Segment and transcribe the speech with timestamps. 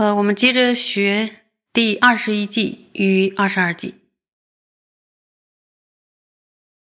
[0.00, 1.42] 呃，我们接着学
[1.74, 3.96] 第二十一计与二十二计。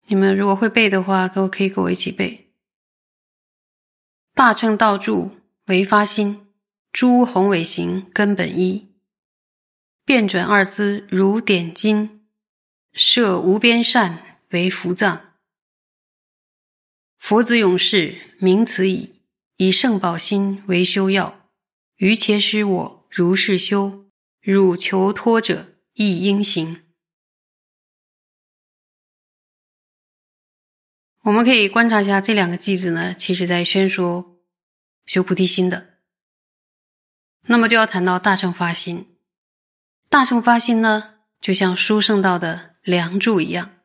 [0.07, 2.47] 你们如果会背的话，可可以跟我一起背：
[4.33, 6.47] 大乘道柱为发心，
[6.91, 8.87] 诸宏伟行根本一，
[10.03, 12.25] 变转二思如点金，
[12.91, 15.35] 设无边善为福藏。
[17.19, 19.21] 佛子勇士名此矣，
[19.57, 21.43] 以圣宝心为修要。
[21.97, 24.09] 于且使我如是修，
[24.41, 26.83] 汝求脱者亦应行。
[31.21, 34.41] 我们可以观察一下这两个句子呢，其实在宣说
[35.05, 36.01] 修菩提心的。
[37.43, 39.15] 那么就要谈到大乘发心。
[40.09, 43.77] 大乘发心呢，就像书圣道的梁柱一样，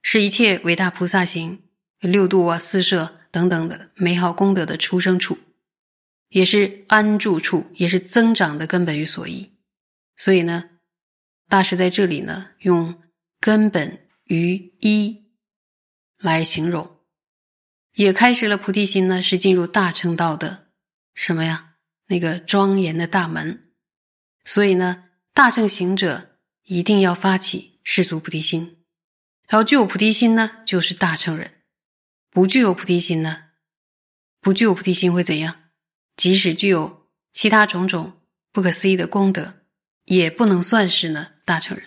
[0.00, 1.64] 是一切伟大菩萨行、
[1.98, 5.36] 六度啊、四摄等等的美好功德的出生处。
[6.28, 9.52] 也是安住处，也是增长的根本与所依。
[10.16, 10.70] 所以呢，
[11.48, 13.02] 大师在这里呢，用
[13.40, 15.26] 根本于一
[16.18, 17.00] 来形容，
[17.94, 20.68] 也开始了菩提心呢，是进入大乘道的
[21.14, 21.74] 什么呀？
[22.08, 23.72] 那个庄严的大门。
[24.44, 28.84] 所以呢，大乘行者一定要发起世俗菩提心，
[29.48, 31.48] 然后具有菩提心呢，就是大乘人；
[32.30, 33.44] 不具有菩提心呢，
[34.40, 35.65] 不具有菩提心会怎样？
[36.16, 38.14] 即使具有其他种种
[38.50, 39.54] 不可思议的功德，
[40.04, 41.86] 也不能算是呢大乘人。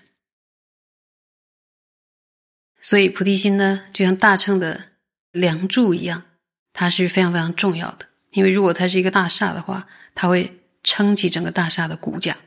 [2.80, 4.92] 所以菩提心呢，就像大乘的
[5.32, 6.24] 梁柱一样，
[6.72, 8.08] 它是非常非常重要的。
[8.32, 12.38] 因为如果它是一个大厦的话，它会撑起整个大厦的骨架。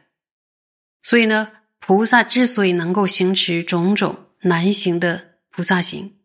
[1.03, 6.17] 所以呢，菩萨之所以能够行持种种难行的菩萨行，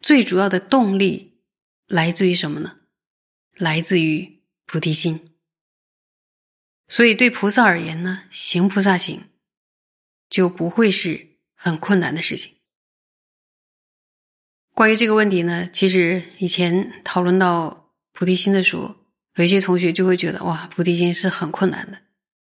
[0.00, 1.40] 最主要的动力
[1.88, 2.76] 来自于什么呢？
[3.56, 4.37] 来自于。
[4.70, 5.32] 菩提心，
[6.88, 9.24] 所以对菩萨而言呢，行菩萨行
[10.28, 12.54] 就不会是很困难的事情。
[14.74, 18.94] 关于这个问题呢，其实以前讨论到菩提心的时候，
[19.36, 21.98] 有一些同学就会觉得哇，菩提心是很困难的。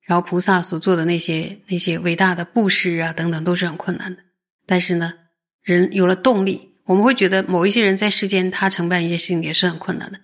[0.02, 4.22] 然后菩萨所做的那些那些伟大的布施啊等等都是很困难的。
[4.66, 5.14] 但是呢，
[5.62, 10.20] 人有了动力，我们会觉得某一些人在世间他承办一些事情也是很困难的。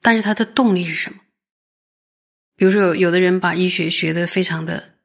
[0.00, 1.19] 但是他的动力是什么？
[2.60, 4.96] 比如说，有有的人把医学学的非常的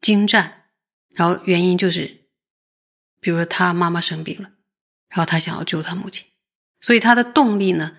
[0.00, 0.64] 精湛，
[1.10, 2.24] 然后原因就是，
[3.20, 4.50] 比如说他妈妈生病了，
[5.08, 6.26] 然后他想要救他母亲，
[6.80, 7.98] 所以他的动力呢，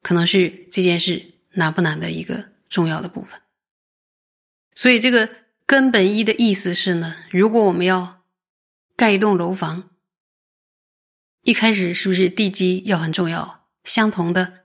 [0.00, 3.38] 可能是这件事难不难的一个重要的部分。
[4.74, 5.28] 所以这个
[5.66, 8.24] 根本一的意思是呢，如果我们要
[8.96, 9.90] 盖一栋楼房，
[11.42, 13.66] 一开始是不是地基要很重要？
[13.84, 14.64] 相同的，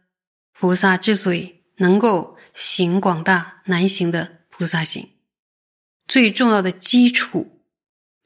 [0.53, 2.38] 菩萨之所以能够。
[2.61, 5.11] 行广大难行的菩萨行，
[6.09, 7.63] 最重要的基础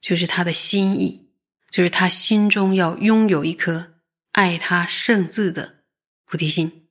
[0.02, 1.30] 就是他的心意，
[1.70, 4.00] 就是他心中要拥有一颗
[4.32, 5.84] 爱他圣字的
[6.26, 6.90] 菩提心。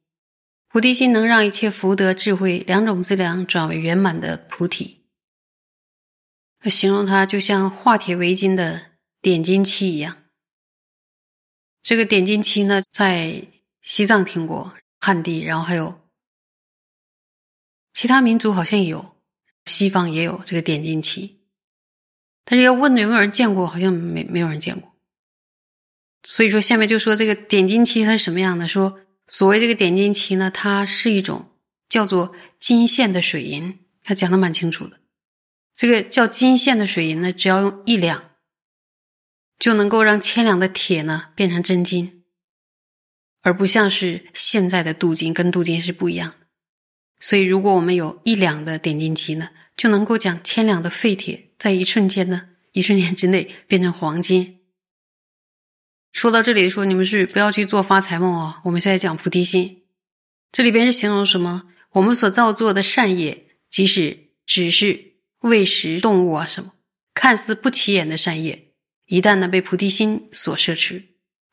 [0.68, 5.04] 菩提心能让一切福德智慧两种资粮转为圆满的菩提。
[6.70, 10.22] 形容它就像化铁为金的点金漆一样。
[11.82, 13.48] 这个点金漆呢，在
[13.80, 16.01] 西藏听过，汉地，然后还有。
[17.92, 19.16] 其他民族好像有，
[19.66, 21.40] 西方也有这个点金漆，
[22.44, 24.92] 但是要问有没有人见过，好像没没有人见过。
[26.24, 28.66] 所以说，下面就说这个点金漆它是什么样的？
[28.68, 31.50] 说所谓这个点金漆呢，它是一种
[31.88, 35.00] 叫做金线的水银，他讲的蛮清楚的。
[35.74, 38.30] 这个叫金线的水银呢，只要用一两，
[39.58, 42.24] 就能够让千两的铁呢变成真金，
[43.42, 46.34] 而不像是现在的镀金，跟镀金是不一样。
[47.24, 54.58] 所以，如果我们有一两的点金漆呢，就能够将千两的废铁在一瞬间呢，一瞬间之内变成黄金。
[56.10, 58.60] 说到这里，说你们是不要去做发财梦哦。
[58.64, 59.84] 我们现在讲菩提心，
[60.50, 61.68] 这里边是形容什么？
[61.92, 66.72] 我们所造作的善业，即使只是喂食动物啊什么，
[67.14, 68.72] 看似不起眼的善业，
[69.06, 71.04] 一旦呢被菩提心所摄持，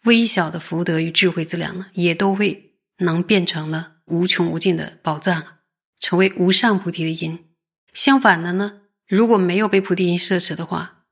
[0.05, 5.58] 微小的福德与智慧资粮呢，也都会能变成了无穷无尽的宝藏。
[5.99, 7.47] 成为无上菩提的因，
[7.93, 11.05] 相反的呢，如果没有被菩提因摄持的话，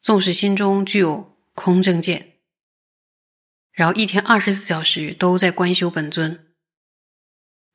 [0.00, 2.38] 纵使心中具有空正见，
[3.72, 6.54] 然后一天二十四小时都在观修本尊，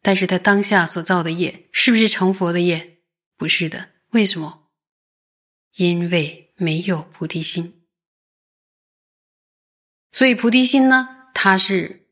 [0.01, 2.99] 但是他当下所造的业是不是成佛的业？
[3.35, 3.89] 不是的。
[4.11, 4.69] 为什么？
[5.75, 7.85] 因为没有菩提心。
[10.11, 12.07] 所以菩提心呢，它是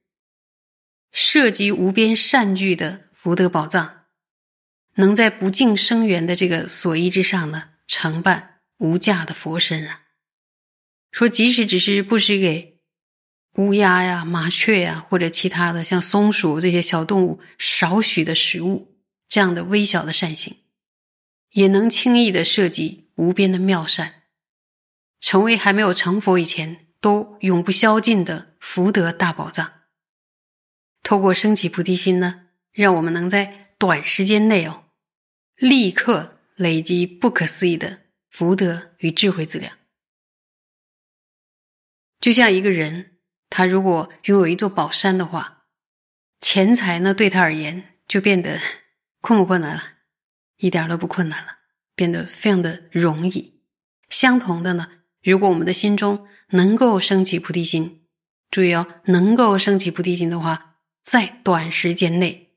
[1.12, 4.05] 涉及无边善聚的福德宝藏。
[4.96, 10.02] 能在不净生源的这个所依之上呢，承办无价的佛身啊。
[11.12, 12.80] 说即使只是布施给
[13.54, 18.98] 乌鸦呀、麻雀呀，或者其他的像松鼠这些小动物少许的食物，
[19.30, 20.58] 这样的微小的善行，
[21.52, 24.24] 也能轻易的涉及无边的妙善，
[25.22, 29.72] 成为还没有成佛以前都永不消尽的福德大宝藏。
[31.02, 34.85] 透过升起菩提心呢，让我们能在短时间内哦，
[35.56, 39.78] 立刻累积不可思议的福德与智慧资粮。
[42.20, 43.18] 就像一个人，
[43.50, 45.66] 他如果拥有一座宝山的话，
[46.42, 48.60] 钱财呢对他而言就变得
[49.22, 49.84] 困不困难了？
[50.58, 51.60] 一点都不困难了，
[51.96, 53.62] 变得非常的容易。
[54.10, 54.90] 相同的呢，
[55.22, 58.06] 如果我们的心中能够升起菩提心，
[58.50, 62.56] 注意哦，能够升起菩提心的话，在短时间内，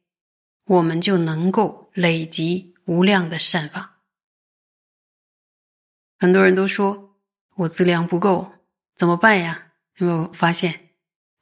[0.64, 4.00] 我们就能够累积无量的善法。
[6.18, 7.18] 很多人都说
[7.56, 8.52] 我资粮不够。
[8.96, 9.66] 怎么办呀？
[9.98, 10.88] 有没有发现，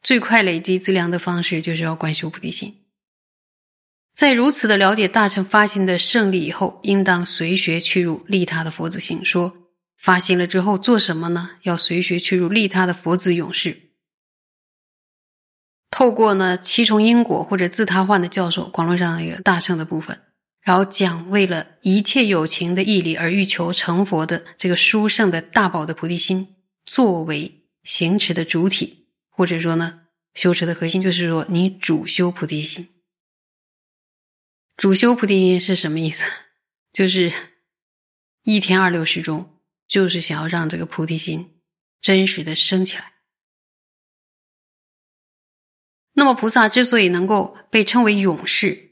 [0.03, 2.85] 最快累积资粮的方式就是要观修菩提心。
[4.13, 9.25] 在如此的了解大乘发心的胜利以后，应当随学去入利他的佛子行。
[9.25, 9.57] 说
[9.97, 11.53] 发心了之后做什么呢？
[11.63, 13.93] 要随学去入利他的佛子勇士。
[15.91, 20.21] 透过呢七重因果或者自他换的教授，广络上一个大乘的部分，
[20.67, 26.57] 然后讲为了一切有情的义理而欲求成佛的这个殊胜的大宝的菩提心。
[26.85, 30.01] 作为行持的主体，或者说呢，
[30.35, 32.89] 修持的核心，就是说你主修菩提心。
[34.77, 36.29] 主修菩提心是什么意思？
[36.93, 37.33] 就是
[38.43, 41.61] 一天二六时中，就是想要让这个菩提心
[42.01, 43.13] 真实的升起来。
[46.15, 48.86] 那么菩萨之所以能够被称为勇士，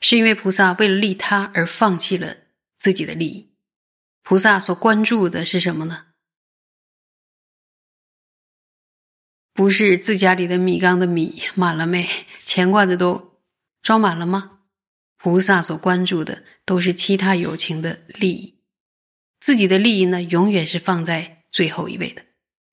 [0.00, 2.36] 是因为菩萨为了利他而放弃了
[2.78, 3.54] 自己的利益。
[4.22, 6.06] 菩萨所关注的是什么呢？
[9.52, 12.08] 不是自家里的米缸的米满了没？
[12.44, 13.40] 钱罐子都
[13.82, 14.60] 装满了吗？
[15.18, 18.62] 菩萨所关注的都是其他有情的利益，
[19.38, 22.24] 自己的利益呢，永远是放在最后一位的。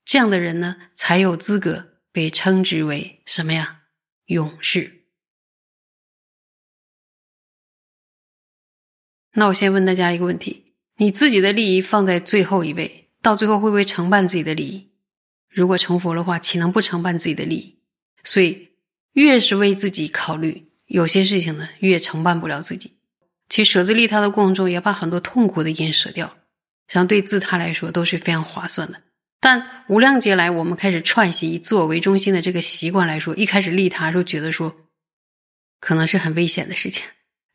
[0.06, 3.82] 这样的人呢，才有资格被称之为什么呀？
[4.28, 4.97] 勇士。
[9.40, 14.90] 那我先问大家一个问题：你自己的利益放在最后一位，到最后会不会承办自己的利益？
[15.48, 17.80] 如果成佛的话，岂能不承办自己的利益？
[18.24, 18.70] 所以，
[19.14, 22.98] 越是为自己考虑，有些事情呢，越承办不了自己。
[23.48, 26.36] 其实舍自利他的过程中，也把很多痛苦的因舍掉，
[26.88, 29.00] 相对自他来说都是非常划算的。
[29.40, 34.76] 但无量劫来，我们开始串习以自我为中心的这个习惯来说，一开始利他时候觉得说，
[35.80, 37.06] 可能是很危险的事情，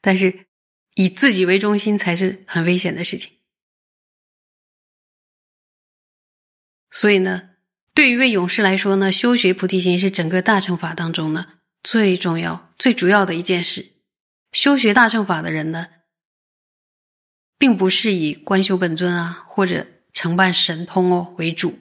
[0.01, 0.47] 但是
[0.95, 3.33] 以自己为中心才是很危险的事情。
[6.91, 7.51] 所以呢。
[7.95, 13.97] 对于一位勇士来说呢，修学菩提心是整个大乘法当中呢最重要、最主要的一件事。
[14.51, 15.89] 修学大乘法的人呢，
[17.59, 21.79] 并不是以观修本尊啊或者承办神通哦为主，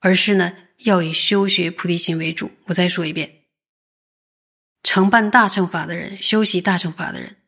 [0.00, 2.50] 而是呢要以修学菩提心为主。
[2.64, 3.35] 我再说一遍，
[4.86, 7.38] 承办大乘法的人、修习大乘法的人，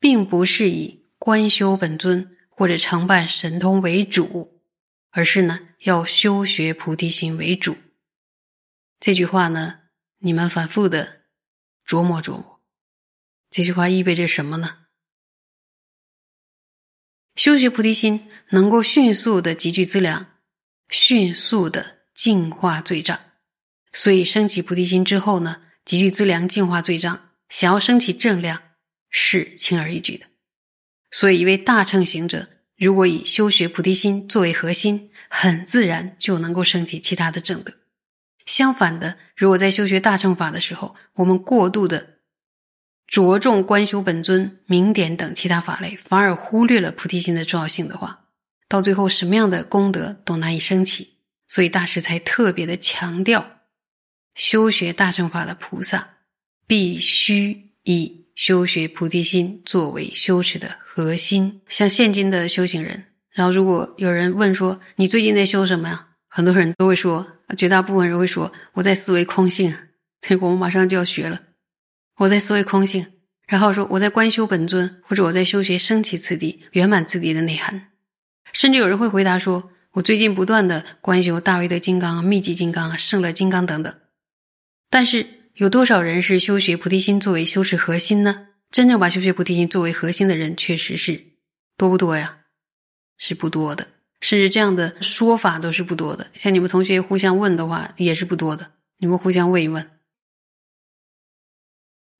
[0.00, 4.62] 并不是以观修本尊或者承办神通为主。
[5.10, 7.76] 而是呢，要修学菩提心为主。
[8.98, 9.80] 这句话呢，
[10.20, 11.24] 你们反复的
[11.86, 12.62] 琢磨琢磨。
[13.50, 14.86] 这句话意味着什么呢？
[17.34, 20.38] 修学菩提心能够迅速的集聚资粮，
[20.88, 23.20] 迅速的净化罪障。
[23.92, 28.60] 所以升起菩提心之后呢，集聚资粮，净化罪障，想要升起正量
[29.08, 30.26] 是轻而易举的。
[31.10, 32.46] 所以一位大乘行者。
[32.76, 37.72] 如果以修学菩提心作为核心，很自然就能够升起其他的正德。
[38.44, 42.18] 相反的，如果在修学大乘法的时候，我们过度的
[43.06, 48.26] 着重观修本尊、明点等其他法类，反而忽略了菩提心的重要性的话，
[48.68, 51.14] 到最后什么样的功德都难以升起。
[51.48, 53.57] 所以大师才特别的强调，
[54.38, 56.08] 修学大乘法的菩萨
[56.66, 58.16] 必须以。
[58.38, 66.06] 修学菩提心作为修持的核心，像现今的修行人，然后如果有人问说你最近在修什么呀？
[66.28, 67.26] 很多人都会说，
[67.56, 69.74] 绝大部分人会说我在思维空性。
[70.20, 71.40] 对， 我们马上就要学了，
[72.18, 73.04] 我在思维空性，
[73.48, 77.88] 然后说我在观修本尊，或者我在修学升起次第、圆满次第的内涵。
[78.52, 83.92] 甚至有人会回答说，我最近不断的观修大威德金刚、密集金刚、胜乐金刚等等。
[84.90, 88.48] 但是有多少人是修学菩提心作为修持核心呢？
[88.70, 91.24] 真正把修学菩提心作为核心的人，确实是
[91.76, 92.38] 多不多呀？
[93.16, 93.88] 是不多的，
[94.20, 96.30] 甚至这样的说法都是不多的。
[96.34, 98.72] 像你们同学互相问的话，也是不多的。
[98.98, 99.90] 你们互相问一问。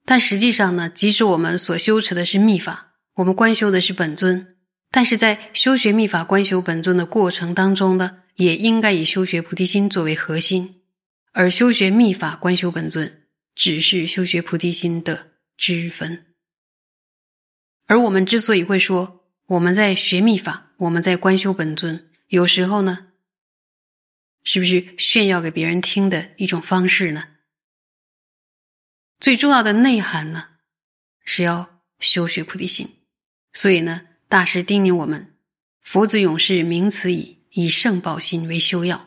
[0.04, 4.56] 但实际上呢，即使我们所修持的是密法，我们观修的是本尊，
[4.90, 10.77] 但是在修学密法、观修本尊的过程当中呢，也应该以修学菩提心作为核心，
[11.38, 16.34] 而修学密法、观修本尊，只是修学菩提心的支分。
[17.86, 23.12] 而我们之所以会说我们在学密法，我们在观修本尊，有时候呢，
[24.42, 27.28] 是不是炫耀给别人听的一种方式呢？
[29.20, 30.48] 最重要的内涵呢，
[31.24, 32.96] 是要修学菩提心。
[33.52, 35.36] 所以呢，大师叮咛我们
[35.82, 39.06] ：“佛子勇士名此矣，以圣宝心为修要。”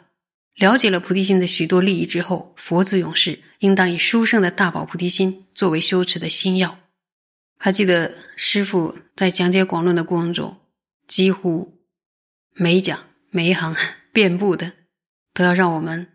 [0.55, 6.77] 了解了菩提心的许多利益之后，佛子勇士应当以殊胜的大宝菩提心作为修持的心要。
[7.57, 10.57] 还记得师傅在讲解广论的过程中，
[11.07, 11.79] 几乎
[12.53, 13.75] 每讲每一行
[14.11, 14.73] 遍布的，
[15.33, 16.07] 都要让我们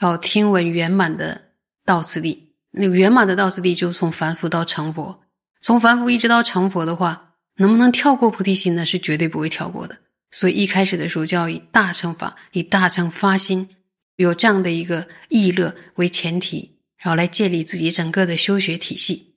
[0.00, 1.50] 要听闻圆满的
[1.84, 2.54] 道次第。
[2.70, 5.22] 那圆满的道次第，就从凡夫到成佛，
[5.60, 8.84] 从凡夫一直到成佛的话，能不能跳过菩提心呢？
[8.86, 9.98] 是绝对不会跳过的。
[10.30, 13.68] 所以一开始的时候就要以大乘法、以大乘发心，
[14.16, 19.34] 有这样的一个意乐为前提，然后来建立自己整个的修学体系。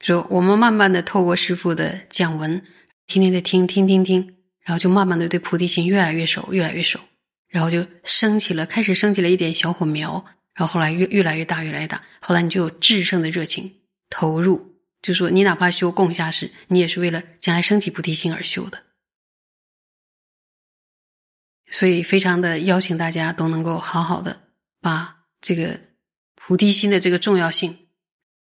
[0.00, 2.64] 说我们慢慢的透过师父的讲文，
[3.06, 6.98] 天天的听听听听，然后就慢慢的对菩提心越来越熟，越来越熟，
[7.48, 10.24] 然后就升起了，开始升起了一点小火苗。
[10.54, 12.02] 然后后来越越来越大，越来越大。
[12.20, 13.76] 后来你就有制胜的热情
[14.10, 18.82] 投入，就说你哪怕修共下士，你也是为了将来升起菩提心而修的。
[21.72, 24.42] 所以，非常的邀请大家都能够好好的
[24.82, 25.80] 把这个
[26.34, 27.78] 菩提心的这个重要性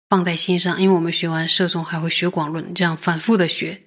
[0.09, 3.83] 放在心上，因为我们学完摄诵还会学广论，这样反复的学，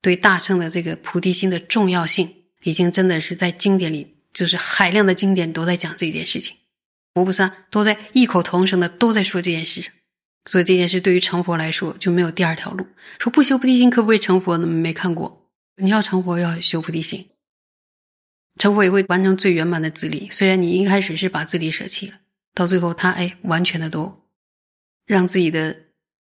[0.00, 6.56] 对大乘的这个菩提心的重要性，已经真的是在经典里，就是海量的经典都在讲这件事情。
[7.14, 9.90] 佛菩萨都在异口同声的都在说这件事，
[10.46, 12.86] 所以这件事对于成佛来说就没有第二条路。
[13.18, 14.66] 说不修菩提心可不可以成佛呢？
[14.66, 15.50] 没看过。
[15.76, 17.28] 你要成佛要修菩提心，
[18.56, 20.28] 成佛也会完成最圆满的自利。
[20.30, 22.20] 虽然你一开始是把自利舍弃了，
[22.54, 24.24] 到最后他哎完全的都
[25.04, 25.76] 让自己的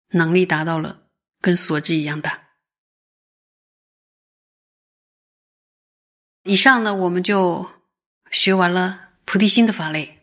[0.10, 1.08] 能力达到了
[1.42, 2.50] 跟所知一样大。
[6.44, 7.70] 以上呢，我们就
[8.32, 10.19] 学完了菩提心的法类。